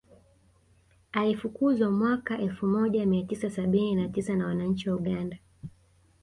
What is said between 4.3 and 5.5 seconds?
na wananchi wa Uganda